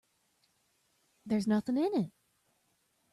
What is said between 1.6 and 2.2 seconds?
in it.